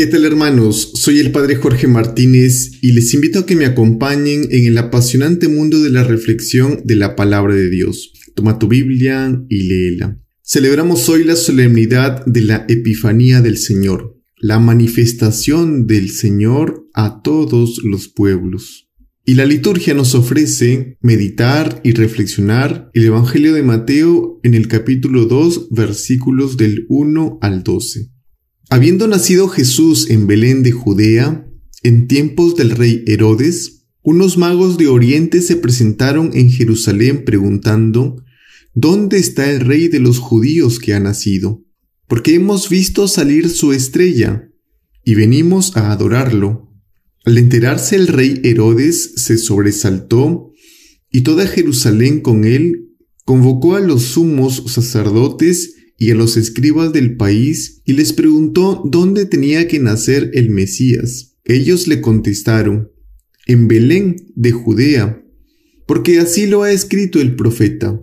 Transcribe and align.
¿Qué 0.00 0.06
tal 0.06 0.24
hermanos? 0.24 0.92
Soy 0.94 1.18
el 1.18 1.30
Padre 1.30 1.56
Jorge 1.56 1.86
Martínez 1.86 2.78
y 2.80 2.92
les 2.92 3.12
invito 3.12 3.40
a 3.40 3.44
que 3.44 3.54
me 3.54 3.66
acompañen 3.66 4.48
en 4.50 4.64
el 4.64 4.78
apasionante 4.78 5.46
mundo 5.46 5.78
de 5.82 5.90
la 5.90 6.04
reflexión 6.04 6.80
de 6.86 6.96
la 6.96 7.16
palabra 7.16 7.54
de 7.54 7.68
Dios. 7.68 8.14
Toma 8.34 8.58
tu 8.58 8.66
Biblia 8.66 9.44
y 9.50 9.64
léela. 9.64 10.18
Celebramos 10.40 11.06
hoy 11.10 11.24
la 11.24 11.36
solemnidad 11.36 12.24
de 12.24 12.40
la 12.40 12.64
Epifanía 12.66 13.42
del 13.42 13.58
Señor, 13.58 14.16
la 14.38 14.58
manifestación 14.58 15.86
del 15.86 16.08
Señor 16.08 16.88
a 16.94 17.20
todos 17.20 17.82
los 17.84 18.08
pueblos. 18.08 18.88
Y 19.26 19.34
la 19.34 19.44
liturgia 19.44 19.92
nos 19.92 20.14
ofrece 20.14 20.96
meditar 21.02 21.78
y 21.84 21.92
reflexionar 21.92 22.90
el 22.94 23.04
Evangelio 23.04 23.52
de 23.52 23.64
Mateo 23.64 24.40
en 24.44 24.54
el 24.54 24.66
capítulo 24.66 25.26
2 25.26 25.68
versículos 25.72 26.56
del 26.56 26.86
1 26.88 27.38
al 27.42 27.62
12. 27.62 28.12
Habiendo 28.72 29.08
nacido 29.08 29.48
Jesús 29.48 30.08
en 30.10 30.28
Belén 30.28 30.62
de 30.62 30.70
Judea, 30.70 31.44
en 31.82 32.06
tiempos 32.06 32.54
del 32.54 32.70
rey 32.70 33.02
Herodes, 33.08 33.88
unos 34.00 34.38
magos 34.38 34.78
de 34.78 34.86
Oriente 34.86 35.42
se 35.42 35.56
presentaron 35.56 36.30
en 36.34 36.52
Jerusalén 36.52 37.24
preguntando, 37.24 38.22
¿Dónde 38.72 39.18
está 39.18 39.50
el 39.50 39.58
rey 39.58 39.88
de 39.88 39.98
los 39.98 40.20
judíos 40.20 40.78
que 40.78 40.94
ha 40.94 41.00
nacido? 41.00 41.64
Porque 42.06 42.36
hemos 42.36 42.68
visto 42.68 43.08
salir 43.08 43.48
su 43.48 43.72
estrella, 43.72 44.48
y 45.04 45.16
venimos 45.16 45.76
a 45.76 45.90
adorarlo. 45.90 46.72
Al 47.24 47.38
enterarse 47.38 47.96
el 47.96 48.06
rey 48.06 48.40
Herodes 48.44 49.14
se 49.16 49.36
sobresaltó, 49.36 50.52
y 51.10 51.22
toda 51.22 51.48
Jerusalén 51.48 52.20
con 52.20 52.44
él 52.44 52.90
convocó 53.24 53.74
a 53.74 53.80
los 53.80 54.02
sumos 54.02 54.62
sacerdotes 54.68 55.74
y 56.00 56.10
a 56.10 56.14
los 56.14 56.38
escribas 56.38 56.94
del 56.94 57.18
país 57.18 57.82
y 57.84 57.92
les 57.92 58.14
preguntó 58.14 58.82
dónde 58.86 59.26
tenía 59.26 59.68
que 59.68 59.78
nacer 59.78 60.30
el 60.32 60.48
Mesías. 60.48 61.36
Ellos 61.44 61.86
le 61.88 62.00
contestaron, 62.00 62.90
en 63.46 63.68
Belén 63.68 64.16
de 64.34 64.50
Judea, 64.50 65.22
porque 65.86 66.18
así 66.18 66.46
lo 66.46 66.62
ha 66.62 66.72
escrito 66.72 67.20
el 67.20 67.36
profeta. 67.36 68.00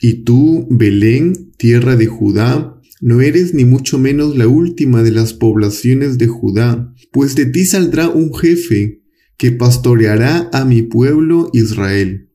Y 0.00 0.24
tú, 0.24 0.66
Belén, 0.68 1.52
tierra 1.56 1.94
de 1.94 2.06
Judá, 2.06 2.80
no 3.00 3.20
eres 3.20 3.54
ni 3.54 3.64
mucho 3.64 3.96
menos 3.96 4.36
la 4.36 4.48
última 4.48 5.04
de 5.04 5.12
las 5.12 5.34
poblaciones 5.34 6.18
de 6.18 6.26
Judá, 6.26 6.92
pues 7.12 7.36
de 7.36 7.46
ti 7.46 7.64
saldrá 7.64 8.08
un 8.08 8.34
jefe 8.34 9.02
que 9.36 9.52
pastoreará 9.52 10.50
a 10.52 10.64
mi 10.64 10.82
pueblo 10.82 11.48
Israel. 11.52 12.28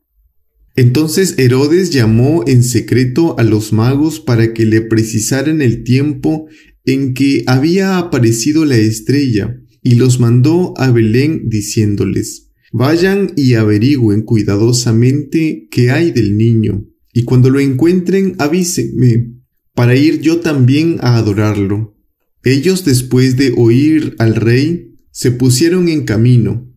Entonces 0.80 1.36
Herodes 1.38 1.90
llamó 1.90 2.46
en 2.48 2.64
secreto 2.64 3.38
a 3.38 3.44
los 3.44 3.74
magos 3.74 4.22
para 4.22 4.54
que 4.54 4.66
le 4.66 4.80
precisaran 4.80 5.62
el 5.62 5.84
tiempo 5.84 6.48
en 6.86 7.14
que 7.14 7.44
había 7.48 7.98
aparecido 7.98 8.64
la 8.64 8.78
estrella, 8.78 9.60
y 9.84 9.96
los 9.96 10.22
mandó 10.22 10.74
a 10.78 10.90
Belén 10.90 11.50
diciéndoles, 11.50 12.52
Vayan 12.72 13.34
y 13.36 13.56
averigüen 13.56 14.22
cuidadosamente 14.22 15.68
qué 15.70 15.92
hay 15.92 16.12
del 16.12 16.38
niño, 16.38 16.86
y 17.12 17.24
cuando 17.24 17.50
lo 17.50 17.60
encuentren 17.60 18.36
avísenme, 18.38 19.34
para 19.76 19.98
ir 19.98 20.22
yo 20.22 20.40
también 20.40 20.96
a 21.02 21.18
adorarlo. 21.18 21.98
Ellos 22.46 22.86
después 22.86 23.36
de 23.36 23.54
oír 23.58 24.16
al 24.18 24.34
rey, 24.34 24.96
se 25.12 25.32
pusieron 25.32 25.90
en 25.90 26.06
camino, 26.06 26.69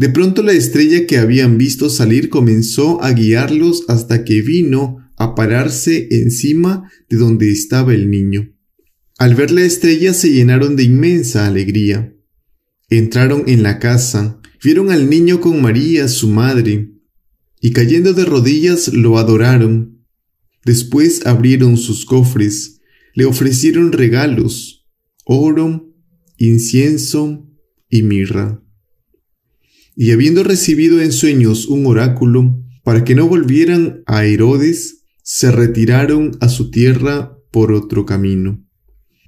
de 0.00 0.08
pronto 0.08 0.42
la 0.42 0.52
estrella 0.52 1.06
que 1.06 1.18
habían 1.18 1.58
visto 1.58 1.90
salir 1.90 2.30
comenzó 2.30 3.04
a 3.04 3.12
guiarlos 3.12 3.84
hasta 3.86 4.24
que 4.24 4.40
vino 4.40 4.96
a 5.18 5.34
pararse 5.34 6.08
encima 6.10 6.90
de 7.10 7.18
donde 7.18 7.52
estaba 7.52 7.92
el 7.92 8.10
niño. 8.10 8.50
Al 9.18 9.34
ver 9.34 9.50
la 9.50 9.60
estrella 9.60 10.14
se 10.14 10.30
llenaron 10.32 10.74
de 10.74 10.84
inmensa 10.84 11.46
alegría. 11.46 12.14
Entraron 12.88 13.44
en 13.46 13.62
la 13.62 13.78
casa, 13.78 14.40
vieron 14.64 14.90
al 14.90 15.10
niño 15.10 15.38
con 15.42 15.60
María, 15.60 16.08
su 16.08 16.28
madre, 16.28 16.94
y 17.60 17.72
cayendo 17.72 18.14
de 18.14 18.24
rodillas 18.24 18.94
lo 18.94 19.18
adoraron. 19.18 20.06
Después 20.64 21.26
abrieron 21.26 21.76
sus 21.76 22.06
cofres, 22.06 22.80
le 23.12 23.26
ofrecieron 23.26 23.92
regalos, 23.92 24.88
oro, 25.26 25.92
incienso 26.38 27.46
y 27.90 28.02
mirra 28.02 28.62
y 29.96 30.12
habiendo 30.12 30.42
recibido 30.44 31.00
en 31.00 31.12
sueños 31.12 31.66
un 31.66 31.86
oráculo, 31.86 32.62
para 32.84 33.04
que 33.04 33.14
no 33.14 33.28
volvieran 33.28 34.02
a 34.06 34.24
Herodes, 34.24 35.04
se 35.22 35.50
retiraron 35.52 36.32
a 36.40 36.48
su 36.48 36.70
tierra 36.70 37.36
por 37.50 37.72
otro 37.72 38.06
camino. 38.06 38.64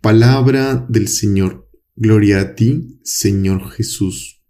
Palabra 0.01 0.87
del 0.89 1.09
Señor. 1.09 1.69
Gloria 1.95 2.41
a 2.41 2.55
ti, 2.55 2.99
Señor 3.05 3.71
Jesús. 3.71 4.43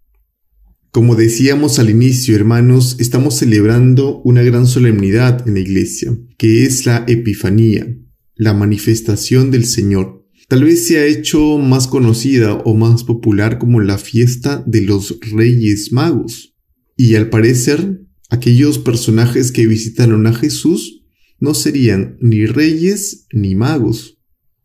Como 0.91 1.17
decíamos 1.17 1.79
al 1.79 1.91
inicio, 1.91 2.37
hermanos, 2.37 2.97
estamos 2.99 3.39
celebrando 3.39 4.21
una 4.25 4.43
gran 4.43 4.67
solemnidad 4.67 5.47
en 5.49 5.55
la 5.55 5.61
iglesia, 5.61 6.17
que 6.37 6.65
es 6.65 6.87
la 6.87 7.05
Epifanía, 7.09 7.97
la 8.35 8.55
manifestación 8.55 9.51
del 9.51 9.65
Señor. 9.65 10.22
Tal 10.53 10.65
vez 10.65 10.87
se 10.87 10.99
ha 10.99 11.07
hecho 11.07 11.57
más 11.57 11.89
conocida 11.89 12.53
o 12.67 12.75
más 12.75 13.05
popular 13.05 13.57
como 13.59 13.81
la 13.81 13.97
fiesta 13.97 14.63
de 14.67 14.83
los 14.83 15.19
Reyes 15.23 15.93
Magos. 15.93 16.55
Y 16.95 17.15
al 17.15 17.31
parecer, 17.31 18.03
aquellos 18.29 18.77
personajes 18.79 19.51
que 19.51 19.67
visitaron 19.67 20.27
a 20.27 20.35
Jesús 20.35 21.07
no 21.41 21.55
serían 21.55 22.19
ni 22.21 22.45
reyes 22.45 23.29
ni 23.33 23.55
magos. 23.55 24.19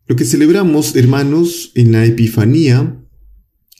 Lo 0.08 0.18
que 0.18 0.26
celebramos, 0.26 0.94
hermanos, 0.98 1.72
en 1.74 1.94
la 1.94 2.06
Epifanía 2.06 3.02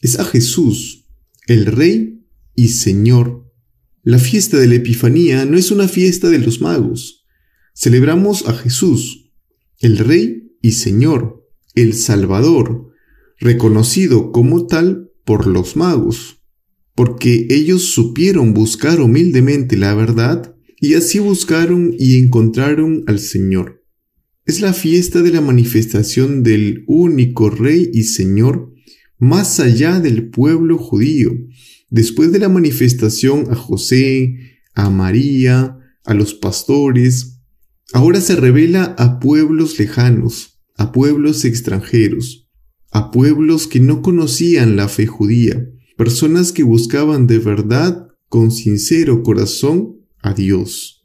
es 0.02 0.18
a 0.18 0.24
Jesús, 0.24 1.10
el 1.48 1.66
Rey 1.66 2.22
y 2.56 2.70
Señor. 2.70 3.52
La 4.02 4.20
fiesta 4.20 4.56
de 4.56 4.68
la 4.68 4.76
Epifanía 4.76 5.44
no 5.44 5.58
es 5.58 5.72
una 5.72 5.90
fiesta 5.90 6.30
de 6.30 6.40
los 6.40 6.62
magos. 6.62 7.26
Celebramos 7.76 8.48
a 8.48 8.54
Jesús, 8.54 9.30
el 9.82 9.98
Rey 9.98 10.54
y 10.62 10.72
Señor 10.72 11.37
el 11.78 11.94
Salvador, 11.94 12.92
reconocido 13.40 14.32
como 14.32 14.68
tal 14.68 15.12
por 15.24 15.48
los 15.48 15.76
magos, 15.76 16.42
porque 16.96 17.48
ellos 17.50 17.84
supieron 17.84 18.54
buscar 18.54 19.00
humildemente 19.00 19.78
la 19.78 19.94
verdad 19.94 20.56
y 20.80 20.96
así 20.96 21.20
buscaron 21.20 21.94
y 21.98 22.18
encontraron 22.18 23.04
al 23.08 23.20
Señor. 23.20 23.84
Es 24.46 24.62
la 24.62 24.74
fiesta 24.74 25.22
de 25.22 25.32
la 25.32 25.42
manifestación 25.42 26.44
del 26.44 26.84
único 26.88 27.50
Rey 27.50 27.90
y 27.94 28.04
Señor 28.04 28.74
más 29.20 29.60
allá 29.60 30.00
del 30.00 30.30
pueblo 30.30 30.78
judío, 30.78 31.32
después 31.90 32.32
de 32.32 32.40
la 32.40 32.50
manifestación 32.50 33.48
a 33.52 33.56
José, 33.56 34.36
a 34.74 34.90
María, 34.90 35.78
a 36.06 36.14
los 36.14 36.34
pastores, 36.34 37.40
ahora 37.94 38.22
se 38.22 38.36
revela 38.36 38.96
a 38.98 39.20
pueblos 39.20 39.80
lejanos, 39.80 40.57
a 40.78 40.92
pueblos 40.92 41.44
extranjeros, 41.44 42.48
a 42.92 43.12
pueblos 43.12 43.68
que 43.68 43.80
no 43.80 44.02
conocían 44.02 44.76
la 44.76 44.88
fe 44.88 45.08
judía, 45.08 45.68
personas 45.98 46.52
que 46.52 46.64
buscaban 46.64 47.28
de 47.28 47.40
verdad, 47.40 48.08
con 48.30 48.52
sincero 48.52 49.24
corazón, 49.24 49.98
a 50.22 50.34
Dios. 50.34 51.04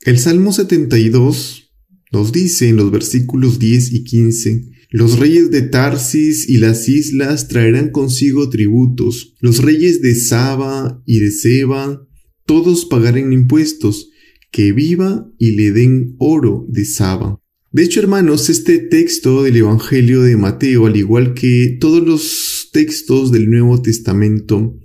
El 0.00 0.18
Salmo 0.18 0.52
72 0.52 1.72
nos 2.12 2.32
dice 2.32 2.68
en 2.68 2.76
los 2.76 2.90
versículos 2.90 3.58
10 3.58 3.92
y 3.92 4.04
15, 4.04 4.70
los 4.90 5.18
reyes 5.18 5.50
de 5.50 5.62
Tarsis 5.62 6.48
y 6.48 6.58
las 6.58 6.88
islas 6.88 7.48
traerán 7.48 7.90
consigo 7.90 8.48
tributos, 8.48 9.34
los 9.40 9.58
reyes 9.58 10.00
de 10.00 10.14
Saba 10.14 11.02
y 11.04 11.18
de 11.18 11.30
Seba, 11.30 12.06
todos 12.46 12.86
pagarán 12.86 13.32
impuestos, 13.32 14.10
que 14.52 14.72
viva 14.72 15.28
y 15.38 15.50
le 15.50 15.72
den 15.72 16.14
oro 16.18 16.64
de 16.68 16.84
Saba. 16.84 17.42
De 17.72 17.82
hecho, 17.82 18.00
hermanos, 18.00 18.48
este 18.48 18.78
texto 18.78 19.42
del 19.42 19.56
Evangelio 19.56 20.22
de 20.22 20.36
Mateo, 20.36 20.86
al 20.86 20.96
igual 20.96 21.34
que 21.34 21.76
todos 21.80 22.06
los 22.06 22.68
textos 22.72 23.32
del 23.32 23.50
Nuevo 23.50 23.82
Testamento, 23.82 24.78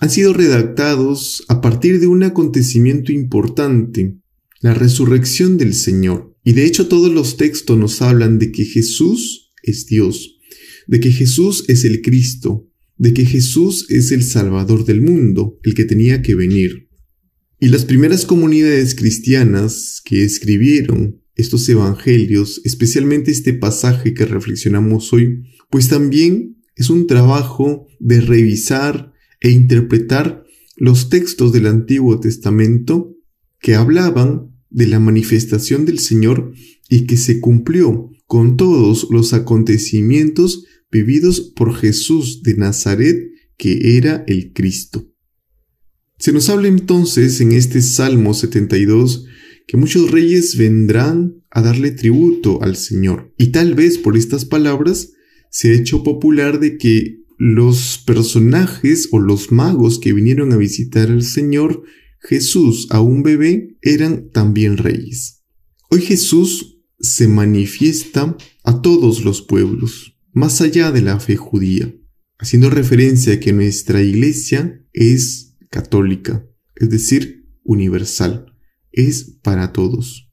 han 0.00 0.10
sido 0.10 0.32
redactados 0.32 1.44
a 1.48 1.60
partir 1.60 2.00
de 2.00 2.06
un 2.06 2.22
acontecimiento 2.22 3.12
importante, 3.12 4.16
la 4.60 4.74
resurrección 4.74 5.58
del 5.58 5.74
Señor. 5.74 6.34
Y 6.44 6.52
de 6.52 6.64
hecho 6.64 6.88
todos 6.88 7.12
los 7.12 7.36
textos 7.36 7.76
nos 7.76 8.00
hablan 8.00 8.38
de 8.38 8.52
que 8.52 8.64
Jesús 8.64 9.52
es 9.62 9.86
Dios, 9.86 10.38
de 10.86 11.00
que 11.00 11.12
Jesús 11.12 11.64
es 11.68 11.84
el 11.84 12.00
Cristo, 12.00 12.68
de 12.96 13.12
que 13.12 13.26
Jesús 13.26 13.86
es 13.90 14.12
el 14.12 14.24
Salvador 14.24 14.84
del 14.84 15.02
mundo, 15.02 15.58
el 15.62 15.74
que 15.74 15.84
tenía 15.84 16.22
que 16.22 16.34
venir. 16.34 16.88
Y 17.60 17.68
las 17.68 17.84
primeras 17.84 18.24
comunidades 18.24 18.94
cristianas 18.94 20.00
que 20.04 20.24
escribieron 20.24 21.20
estos 21.38 21.66
evangelios, 21.68 22.60
especialmente 22.64 23.30
este 23.30 23.54
pasaje 23.54 24.12
que 24.12 24.26
reflexionamos 24.26 25.12
hoy, 25.12 25.44
pues 25.70 25.88
también 25.88 26.58
es 26.76 26.90
un 26.90 27.06
trabajo 27.06 27.86
de 28.00 28.20
revisar 28.20 29.12
e 29.40 29.50
interpretar 29.50 30.44
los 30.76 31.08
textos 31.08 31.52
del 31.52 31.66
Antiguo 31.66 32.20
Testamento 32.20 33.14
que 33.60 33.76
hablaban 33.76 34.52
de 34.68 34.86
la 34.88 35.00
manifestación 35.00 35.84
del 35.84 36.00
Señor 36.00 36.52
y 36.88 37.06
que 37.06 37.16
se 37.16 37.40
cumplió 37.40 38.10
con 38.26 38.56
todos 38.56 39.06
los 39.10 39.32
acontecimientos 39.32 40.64
vividos 40.90 41.40
por 41.40 41.74
Jesús 41.74 42.42
de 42.42 42.54
Nazaret, 42.54 43.30
que 43.56 43.96
era 43.96 44.24
el 44.26 44.52
Cristo. 44.52 45.08
Se 46.18 46.32
nos 46.32 46.48
habla 46.48 46.66
entonces 46.66 47.40
en 47.40 47.52
este 47.52 47.80
Salmo 47.80 48.34
72 48.34 49.26
que 49.68 49.76
muchos 49.76 50.10
reyes 50.10 50.56
vendrán 50.56 51.44
a 51.50 51.60
darle 51.60 51.90
tributo 51.90 52.62
al 52.62 52.74
Señor. 52.74 53.34
Y 53.36 53.48
tal 53.48 53.74
vez 53.74 53.98
por 53.98 54.16
estas 54.16 54.46
palabras 54.46 55.12
se 55.50 55.70
ha 55.70 55.74
hecho 55.74 56.02
popular 56.02 56.58
de 56.58 56.78
que 56.78 57.18
los 57.36 58.02
personajes 58.04 59.08
o 59.12 59.20
los 59.20 59.52
magos 59.52 60.00
que 60.00 60.14
vinieron 60.14 60.52
a 60.52 60.56
visitar 60.56 61.10
al 61.10 61.22
Señor 61.22 61.84
Jesús 62.18 62.88
a 62.90 63.00
un 63.00 63.22
bebé 63.22 63.76
eran 63.82 64.30
también 64.30 64.78
reyes. 64.78 65.44
Hoy 65.90 66.00
Jesús 66.00 66.80
se 66.98 67.28
manifiesta 67.28 68.36
a 68.64 68.80
todos 68.80 69.22
los 69.22 69.42
pueblos, 69.42 70.16
más 70.32 70.62
allá 70.62 70.90
de 70.92 71.02
la 71.02 71.20
fe 71.20 71.36
judía, 71.36 71.94
haciendo 72.38 72.70
referencia 72.70 73.34
a 73.34 73.40
que 73.40 73.52
nuestra 73.52 74.02
iglesia 74.02 74.82
es 74.94 75.56
católica, 75.70 76.46
es 76.74 76.88
decir, 76.88 77.46
universal, 77.64 78.47
es 78.98 79.38
para 79.42 79.72
todos. 79.72 80.28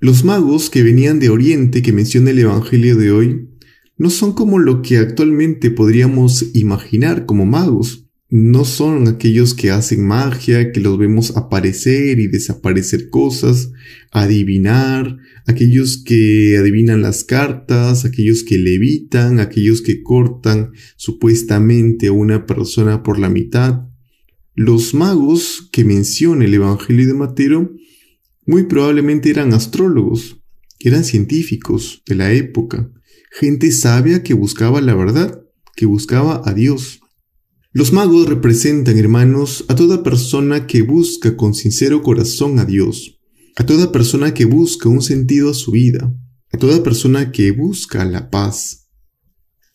Los 0.00 0.24
magos 0.24 0.68
que 0.68 0.82
venían 0.82 1.20
de 1.20 1.30
Oriente 1.30 1.80
que 1.80 1.92
menciona 1.92 2.30
el 2.30 2.38
Evangelio 2.40 2.96
de 2.96 3.10
hoy 3.10 3.48
no 3.96 4.10
son 4.10 4.32
como 4.34 4.58
lo 4.58 4.82
que 4.82 4.98
actualmente 4.98 5.70
podríamos 5.70 6.44
imaginar 6.54 7.26
como 7.26 7.46
magos. 7.46 8.06
No 8.28 8.64
son 8.64 9.06
aquellos 9.06 9.54
que 9.54 9.70
hacen 9.70 10.04
magia, 10.04 10.72
que 10.72 10.80
los 10.80 10.98
vemos 10.98 11.36
aparecer 11.36 12.18
y 12.18 12.26
desaparecer 12.26 13.08
cosas, 13.08 13.70
adivinar, 14.10 15.18
aquellos 15.46 16.02
que 16.04 16.56
adivinan 16.58 17.00
las 17.00 17.22
cartas, 17.22 18.04
aquellos 18.04 18.42
que 18.42 18.58
levitan, 18.58 19.38
aquellos 19.38 19.82
que 19.82 20.02
cortan 20.02 20.72
supuestamente 20.96 22.08
a 22.08 22.12
una 22.12 22.44
persona 22.46 23.04
por 23.04 23.20
la 23.20 23.28
mitad. 23.28 23.88
Los 24.56 24.94
magos 24.94 25.68
que 25.70 25.84
menciona 25.84 26.44
el 26.44 26.54
Evangelio 26.54 27.06
de 27.06 27.14
Mateo 27.14 27.72
muy 28.46 28.64
probablemente 28.64 29.30
eran 29.30 29.52
astrólogos, 29.52 30.40
eran 30.80 31.04
científicos 31.04 32.02
de 32.06 32.14
la 32.14 32.32
época, 32.32 32.90
gente 33.30 33.72
sabia 33.72 34.22
que 34.22 34.34
buscaba 34.34 34.80
la 34.80 34.94
verdad, 34.94 35.42
que 35.76 35.86
buscaba 35.86 36.42
a 36.44 36.54
Dios. 36.54 37.00
Los 37.72 37.92
magos 37.92 38.28
representan, 38.28 38.98
hermanos, 38.98 39.64
a 39.68 39.74
toda 39.74 40.02
persona 40.02 40.66
que 40.66 40.82
busca 40.82 41.36
con 41.36 41.54
sincero 41.54 42.02
corazón 42.02 42.58
a 42.60 42.64
Dios, 42.64 43.18
a 43.56 43.66
toda 43.66 43.90
persona 43.90 44.34
que 44.34 44.44
busca 44.44 44.88
un 44.88 45.02
sentido 45.02 45.50
a 45.50 45.54
su 45.54 45.72
vida, 45.72 46.14
a 46.52 46.58
toda 46.58 46.82
persona 46.84 47.32
que 47.32 47.50
busca 47.50 48.04
la 48.04 48.30
paz. 48.30 48.88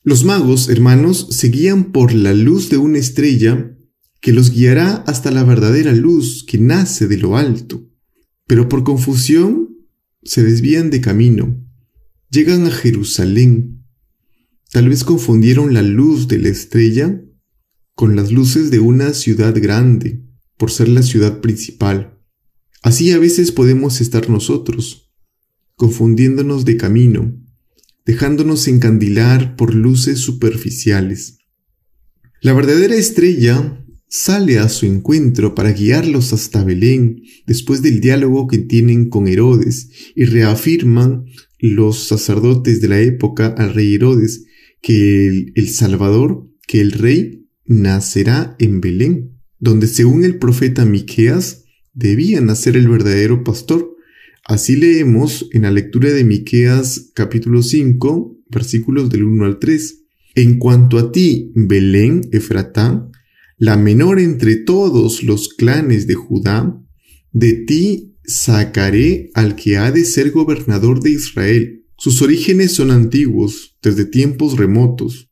Los 0.04 0.24
magos, 0.24 0.70
hermanos, 0.70 1.28
se 1.32 1.50
guían 1.50 1.92
por 1.92 2.14
la 2.14 2.34
luz 2.34 2.70
de 2.70 2.78
una 2.78 3.00
estrella 3.00 3.76
que 4.22 4.32
los 4.32 4.52
guiará 4.52 5.04
hasta 5.08 5.32
la 5.32 5.44
verdadera 5.44 5.92
luz 5.92 6.46
que 6.48 6.58
nace 6.58 7.08
de 7.08 7.18
lo 7.18 7.36
alto. 7.36 7.89
Pero 8.50 8.68
por 8.68 8.84
confusión 8.84 9.78
se 10.24 10.44
desvían 10.44 10.90
de 10.90 11.00
camino 11.00 11.70
Llegan 12.32 12.68
a 12.68 12.72
Jerusalén. 12.72 13.84
Tal 14.72 14.88
vez 14.88 15.04
confundieron 15.04 15.74
la 15.74 15.82
luz 15.82 16.28
de 16.28 16.38
la 16.38 16.50
estrella 16.50 17.24
con 17.96 18.16
las 18.16 18.32
luces 18.32 18.70
de 18.70 18.80
una 18.80 19.16
ciudad 19.16 19.56
grande, 19.60 20.24
por 20.56 20.70
ser 20.70 20.90
la 20.90 21.02
ciudad 21.02 21.42
principal. 21.42 22.20
Así 22.84 23.12
a 23.12 23.18
veces 23.18 23.52
podemos 23.52 24.00
estar 24.00 24.30
nosotros, 24.30 25.12
confundiéndonos 25.76 26.66
de 26.66 26.78
camino, 26.78 27.36
dejándonos 28.06 28.68
encandilar 28.68 29.56
por 29.56 29.74
luces 29.74 30.20
superficiales. 30.20 31.40
La 32.42 32.54
verdadera 32.54 32.96
estrella 32.96 33.84
sale 34.10 34.58
a 34.58 34.68
su 34.70 34.88
encuentro 34.88 35.54
para 35.54 35.72
guiarlos 35.72 36.34
hasta 36.34 36.64
Belén 36.64 37.22
después 37.46 37.82
del 37.84 38.02
diálogo 38.02 38.48
que 38.48 38.58
tienen 38.58 39.08
con 39.08 39.28
Herodes 39.28 39.90
y 40.16 40.26
reafirman 40.26 41.26
los 41.60 42.08
sacerdotes 42.08 42.82
de 42.82 42.88
la 42.88 43.00
época 43.00 43.48
al 43.48 43.74
rey 43.74 43.96
Herodes 43.96 44.46
que 44.82 45.52
el, 45.54 45.70
Salvador, 45.70 46.48
que 46.68 46.82
el 46.82 46.92
rey, 46.94 47.46
nacerá 47.66 48.56
en 48.60 48.82
Belén, 48.82 49.38
donde 49.60 49.86
según 49.88 50.24
el 50.24 50.40
profeta 50.40 50.86
Miqueas 50.86 51.66
debía 51.94 52.42
nacer 52.42 52.78
el 52.78 52.88
verdadero 52.88 53.44
pastor. 53.44 53.96
Así 54.46 54.76
leemos 54.76 55.48
en 55.52 55.64
la 55.64 55.72
lectura 55.72 56.12
de 56.12 56.24
Miqueas 56.24 57.12
capítulo 57.14 57.62
5, 57.62 58.38
versículos 58.50 59.10
del 59.10 59.24
1 59.24 59.46
al 59.46 59.60
3. 59.60 60.06
En 60.36 60.58
cuanto 60.58 60.98
a 60.98 61.12
ti, 61.12 61.52
Belén, 61.54 62.22
Efratá, 62.32 63.10
la 63.60 63.76
menor 63.76 64.20
entre 64.20 64.56
todos 64.56 65.22
los 65.22 65.50
clanes 65.50 66.08
de 66.08 66.16
Judá, 66.16 66.82
de 67.34 67.54
ti 67.54 68.16
sacaré 68.24 69.32
al 69.34 69.56
que 69.56 69.78
ha 69.78 69.92
de 69.92 70.06
ser 70.06 70.32
gobernador 70.32 71.02
de 71.02 71.12
Israel. 71.12 71.86
Sus 71.98 72.22
orígenes 72.22 72.72
son 72.72 72.90
antiguos, 72.90 73.78
desde 73.84 74.06
tiempos 74.06 74.58
remotos. 74.58 75.30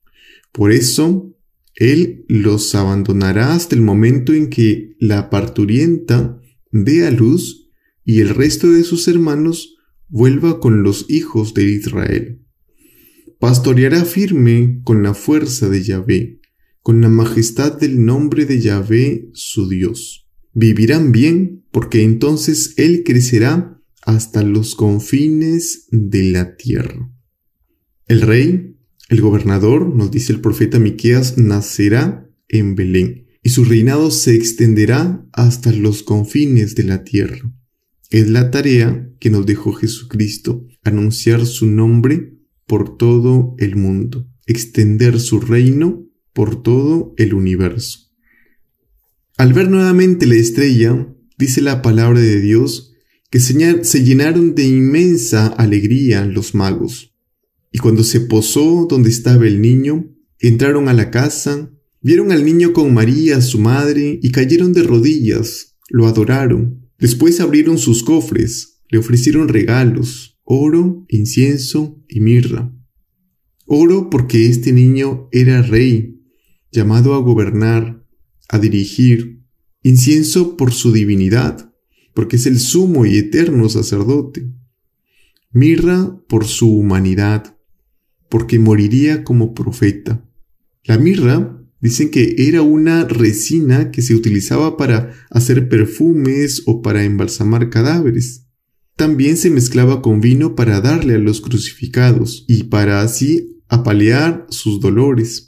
Por 0.51 0.73
eso, 0.73 1.33
él 1.75 2.25
los 2.27 2.75
abandonará 2.75 3.53
hasta 3.55 3.75
el 3.75 3.81
momento 3.81 4.33
en 4.33 4.49
que 4.49 4.95
la 4.99 5.29
parturienta 5.29 6.41
dé 6.71 7.07
a 7.07 7.11
luz 7.11 7.69
y 8.03 8.19
el 8.19 8.29
resto 8.29 8.69
de 8.69 8.83
sus 8.83 9.07
hermanos 9.07 9.77
vuelva 10.09 10.59
con 10.59 10.83
los 10.83 11.05
hijos 11.07 11.53
de 11.53 11.63
Israel. 11.63 12.41
Pastoreará 13.39 14.03
firme 14.03 14.81
con 14.83 15.01
la 15.01 15.13
fuerza 15.13 15.69
de 15.69 15.83
Yahvé, 15.83 16.36
con 16.87 17.01
la 17.01 17.09
majestad 17.09 17.77
del 17.77 18.05
nombre 18.05 18.45
de 18.45 18.61
Yahvé 18.61 19.29
su 19.33 19.67
Dios 19.67 20.29
vivirán 20.53 21.11
bien, 21.11 21.65
porque 21.69 22.01
entonces 22.01 22.75
Él 22.77 23.03
crecerá 23.03 23.77
hasta 24.03 24.41
los 24.41 24.73
confines 24.73 25.87
de 25.91 26.31
la 26.31 26.55
tierra. 26.55 27.11
El 28.05 28.21
rey, 28.21 28.77
el 29.09 29.19
gobernador, 29.19 29.93
nos 29.93 30.11
dice 30.11 30.31
el 30.31 30.39
profeta 30.39 30.79
Miqueas, 30.79 31.37
nacerá 31.37 32.25
en 32.47 32.75
Belén, 32.75 33.27
y 33.43 33.49
su 33.49 33.65
reinado 33.65 34.09
se 34.09 34.35
extenderá 34.35 35.27
hasta 35.33 35.73
los 35.73 36.03
confines 36.03 36.73
de 36.75 36.83
la 36.83 37.03
tierra. 37.03 37.53
Es 38.11 38.29
la 38.29 38.49
tarea 38.49 39.11
que 39.19 39.29
nos 39.29 39.45
dejó 39.45 39.73
Jesucristo, 39.73 40.65
anunciar 40.85 41.47
su 41.47 41.65
nombre 41.65 42.37
por 42.65 42.95
todo 42.95 43.55
el 43.57 43.75
mundo, 43.75 44.25
extender 44.45 45.19
su 45.19 45.41
reino 45.41 46.06
por 46.37 46.61
todo 46.61 47.15
el 47.17 47.33
universo. 47.33 48.11
Al 49.37 49.53
ver 49.53 49.71
nuevamente 49.71 50.27
la 50.27 50.35
estrella, 50.35 51.11
dice 51.35 51.61
la 51.61 51.81
palabra 51.81 52.19
de 52.19 52.39
Dios, 52.39 52.93
que 53.31 53.39
se 53.39 54.03
llenaron 54.03 54.53
de 54.53 54.67
inmensa 54.67 55.47
alegría 55.47 56.25
los 56.25 56.53
magos. 56.53 57.15
Y 57.71 57.79
cuando 57.79 58.03
se 58.03 58.21
posó 58.21 58.85
donde 58.87 59.09
estaba 59.09 59.47
el 59.47 59.61
niño, 59.61 60.13
entraron 60.37 60.89
a 60.89 60.93
la 60.93 61.09
casa, 61.09 61.71
vieron 62.01 62.31
al 62.31 62.45
niño 62.45 62.71
con 62.71 62.93
María, 62.93 63.41
su 63.41 63.57
madre, 63.57 64.19
y 64.21 64.29
cayeron 64.29 64.73
de 64.73 64.83
rodillas, 64.83 65.75
lo 65.89 66.05
adoraron. 66.05 66.87
Después 66.99 67.39
abrieron 67.39 67.79
sus 67.79 68.03
cofres, 68.03 68.83
le 68.89 68.99
ofrecieron 68.99 69.47
regalos, 69.47 70.39
oro, 70.43 71.03
incienso 71.09 71.99
y 72.07 72.19
mirra. 72.19 72.71
Oro 73.65 74.11
porque 74.11 74.45
este 74.45 74.71
niño 74.71 75.29
era 75.31 75.63
rey, 75.63 76.16
llamado 76.71 77.13
a 77.13 77.19
gobernar, 77.19 78.03
a 78.49 78.59
dirigir, 78.59 79.43
incienso 79.83 80.57
por 80.57 80.73
su 80.73 80.91
divinidad, 80.91 81.73
porque 82.13 82.35
es 82.37 82.45
el 82.45 82.59
sumo 82.59 83.05
y 83.05 83.17
eterno 83.17 83.69
sacerdote, 83.69 84.49
mirra 85.51 86.19
por 86.27 86.45
su 86.45 86.71
humanidad, 86.71 87.57
porque 88.29 88.59
moriría 88.59 89.23
como 89.23 89.53
profeta. 89.53 90.23
La 90.83 90.97
mirra 90.97 91.61
dicen 91.79 92.09
que 92.09 92.35
era 92.37 92.61
una 92.61 93.05
resina 93.05 93.91
que 93.91 94.01
se 94.01 94.15
utilizaba 94.15 94.77
para 94.77 95.13
hacer 95.29 95.69
perfumes 95.69 96.63
o 96.65 96.81
para 96.81 97.03
embalsamar 97.03 97.69
cadáveres. 97.69 98.45
También 98.95 99.37
se 99.37 99.49
mezclaba 99.49 100.01
con 100.01 100.21
vino 100.21 100.55
para 100.55 100.81
darle 100.81 101.15
a 101.15 101.19
los 101.19 101.39
crucificados 101.39 102.45
y 102.47 102.63
para 102.63 103.01
así 103.01 103.61
apalear 103.67 104.47
sus 104.49 104.79
dolores. 104.79 105.46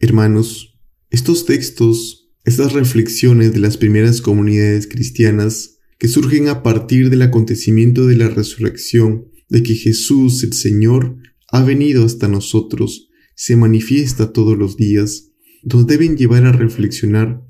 Hermanos, 0.00 0.78
estos 1.10 1.46
textos 1.46 2.24
estas 2.44 2.74
reflexiones 2.74 3.54
de 3.54 3.58
las 3.58 3.78
primeras 3.78 4.20
comunidades 4.20 4.86
cristianas 4.86 5.78
que 5.96 6.08
surgen 6.08 6.48
a 6.48 6.62
partir 6.62 7.08
del 7.08 7.22
acontecimiento 7.22 8.06
de 8.06 8.16
la 8.16 8.28
resurrección, 8.28 9.28
de 9.48 9.62
que 9.62 9.74
Jesús 9.74 10.42
el 10.42 10.52
Señor 10.52 11.16
ha 11.50 11.62
venido 11.62 12.04
hasta 12.04 12.28
nosotros, 12.28 13.08
se 13.34 13.56
manifiesta 13.56 14.32
todos 14.32 14.58
los 14.58 14.76
días, 14.76 15.30
nos 15.62 15.86
deben 15.86 16.18
llevar 16.18 16.44
a 16.44 16.52
reflexionar 16.52 17.42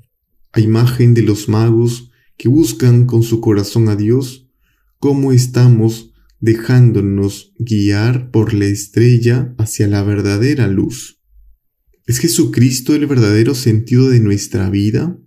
a 0.53 0.61
imagen 0.61 1.13
de 1.13 1.23
los 1.23 1.49
magos 1.49 2.11
que 2.37 2.47
buscan 2.47 3.05
con 3.05 3.21
su 3.21 3.41
corazón 3.41 3.89
a 3.89 3.97
Dios, 3.97 4.49
cómo 4.99 5.33
estamos 5.33 6.13
dejándonos 6.39 7.53
guiar 7.59 8.31
por 8.31 8.53
la 8.53 8.65
estrella 8.65 9.53
hacia 9.57 9.87
la 9.89 10.03
verdadera 10.03 10.67
luz. 10.67 11.14
¿Es 12.07 12.19
Jesucristo 12.19 12.93
el 12.93 13.07
verdadero 13.07 13.55
sentido 13.55 14.11
de 14.11 14.19
nuestra 14.19 14.69
vida? 14.69 15.17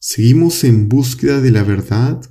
¿Seguimos 0.00 0.64
en 0.64 0.88
búsqueda 0.88 1.42
de 1.42 1.50
la 1.50 1.62
verdad? 1.62 2.22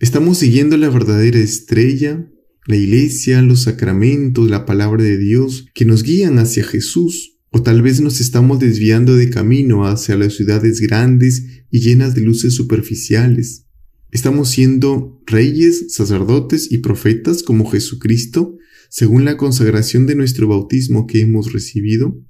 ¿Estamos 0.00 0.38
siguiendo 0.38 0.76
la 0.76 0.90
verdadera 0.90 1.38
estrella, 1.38 2.28
la 2.66 2.74
iglesia, 2.74 3.42
los 3.42 3.62
sacramentos, 3.62 4.50
la 4.50 4.66
palabra 4.66 5.04
de 5.04 5.18
Dios 5.18 5.66
que 5.72 5.84
nos 5.84 6.02
guían 6.02 6.40
hacia 6.40 6.64
Jesús? 6.64 7.38
¿O 7.50 7.62
tal 7.62 7.80
vez 7.80 8.00
nos 8.00 8.20
estamos 8.20 8.58
desviando 8.58 9.14
de 9.14 9.30
camino 9.30 9.86
hacia 9.86 10.16
las 10.16 10.34
ciudades 10.34 10.80
grandes 10.80 11.62
y 11.70 11.78
llenas 11.78 12.16
de 12.16 12.22
luces 12.22 12.54
superficiales? 12.54 13.66
¿Estamos 14.10 14.50
siendo 14.50 15.22
reyes, 15.26 15.94
sacerdotes 15.94 16.72
y 16.72 16.78
profetas 16.78 17.44
como 17.44 17.70
Jesucristo, 17.70 18.56
según 18.90 19.24
la 19.24 19.36
consagración 19.36 20.06
de 20.06 20.16
nuestro 20.16 20.48
bautismo 20.48 21.06
que 21.06 21.20
hemos 21.20 21.52
recibido? 21.52 22.20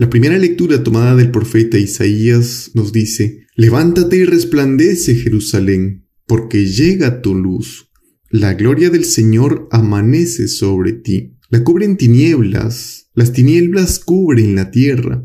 La 0.00 0.08
primera 0.08 0.38
lectura 0.38 0.82
tomada 0.82 1.14
del 1.14 1.30
profeta 1.30 1.76
Isaías 1.76 2.70
nos 2.72 2.90
dice, 2.90 3.44
Levántate 3.54 4.16
y 4.16 4.24
resplandece 4.24 5.14
Jerusalén, 5.14 6.08
porque 6.26 6.64
llega 6.64 7.20
tu 7.20 7.34
luz. 7.34 7.90
La 8.30 8.54
gloria 8.54 8.88
del 8.88 9.04
Señor 9.04 9.68
amanece 9.70 10.48
sobre 10.48 10.94
ti. 10.94 11.36
La 11.50 11.62
cubren 11.64 11.98
tinieblas, 11.98 13.10
las 13.12 13.34
tinieblas 13.34 13.98
cubren 13.98 14.54
la 14.54 14.70
tierra, 14.70 15.22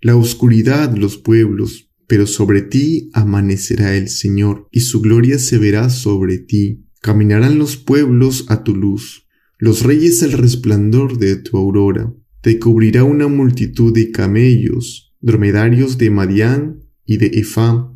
la 0.00 0.14
oscuridad 0.14 0.96
los 0.96 1.16
pueblos, 1.16 1.90
pero 2.06 2.28
sobre 2.28 2.62
ti 2.62 3.10
amanecerá 3.14 3.96
el 3.96 4.08
Señor, 4.08 4.68
y 4.70 4.82
su 4.82 5.00
gloria 5.00 5.40
se 5.40 5.58
verá 5.58 5.90
sobre 5.90 6.38
ti. 6.38 6.86
Caminarán 7.00 7.58
los 7.58 7.76
pueblos 7.76 8.44
a 8.46 8.62
tu 8.62 8.76
luz, 8.76 9.26
los 9.58 9.82
reyes 9.82 10.22
al 10.22 10.30
resplandor 10.30 11.18
de 11.18 11.34
tu 11.34 11.56
aurora 11.58 12.14
te 12.42 12.58
cubrirá 12.58 13.04
una 13.04 13.28
multitud 13.28 13.94
de 13.94 14.10
camellos, 14.10 15.14
dromedarios 15.20 15.96
de 15.96 16.10
Madián 16.10 16.80
y 17.06 17.16
de 17.16 17.26
Efá. 17.26 17.88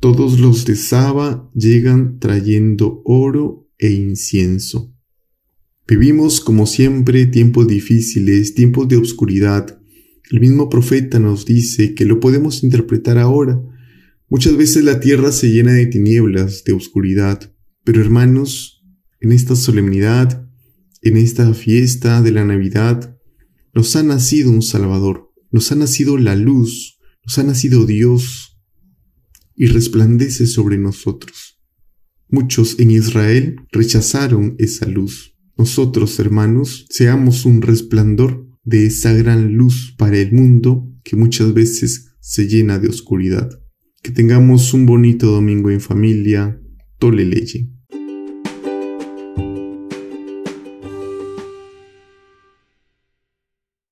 Todos 0.00 0.40
los 0.40 0.64
de 0.64 0.74
Saba 0.74 1.50
llegan 1.54 2.18
trayendo 2.18 3.02
oro 3.04 3.68
e 3.78 3.90
incienso. 3.90 4.94
Vivimos, 5.86 6.40
como 6.40 6.66
siempre, 6.66 7.26
tiempos 7.26 7.68
difíciles, 7.68 8.54
tiempos 8.54 8.88
de 8.88 8.96
oscuridad. 8.96 9.78
El 10.30 10.40
mismo 10.40 10.70
profeta 10.70 11.18
nos 11.18 11.44
dice 11.44 11.94
que 11.94 12.06
lo 12.06 12.20
podemos 12.20 12.64
interpretar 12.64 13.18
ahora. 13.18 13.60
Muchas 14.30 14.56
veces 14.56 14.82
la 14.84 15.00
tierra 15.00 15.30
se 15.30 15.50
llena 15.50 15.72
de 15.72 15.86
tinieblas, 15.86 16.64
de 16.64 16.72
oscuridad. 16.72 17.52
Pero 17.84 18.00
hermanos, 18.00 18.82
en 19.20 19.32
esta 19.32 19.56
solemnidad, 19.56 20.48
en 21.02 21.18
esta 21.18 21.52
fiesta 21.52 22.22
de 22.22 22.30
la 22.30 22.46
Navidad, 22.46 23.19
nos 23.74 23.94
ha 23.96 24.02
nacido 24.02 24.50
un 24.50 24.62
Salvador, 24.62 25.30
nos 25.50 25.70
ha 25.72 25.74
nacido 25.74 26.18
la 26.18 26.36
luz, 26.36 26.98
nos 27.24 27.38
ha 27.38 27.42
nacido 27.42 27.86
Dios 27.86 28.60
y 29.54 29.66
resplandece 29.66 30.46
sobre 30.46 30.78
nosotros. 30.78 31.60
Muchos 32.28 32.78
en 32.78 32.90
Israel 32.92 33.56
rechazaron 33.72 34.54
esa 34.58 34.86
luz. 34.86 35.34
Nosotros, 35.56 36.18
hermanos, 36.18 36.86
seamos 36.88 37.44
un 37.44 37.60
resplandor 37.60 38.46
de 38.64 38.86
esa 38.86 39.12
gran 39.12 39.54
luz 39.54 39.94
para 39.98 40.16
el 40.18 40.32
mundo 40.32 40.86
que 41.02 41.16
muchas 41.16 41.52
veces 41.52 42.12
se 42.20 42.46
llena 42.46 42.78
de 42.78 42.88
oscuridad. 42.88 43.50
Que 44.02 44.12
tengamos 44.12 44.72
un 44.72 44.86
bonito 44.86 45.30
domingo 45.30 45.70
en 45.70 45.80
familia. 45.80 46.60
Tole 46.98 47.24
leye. 47.24 47.68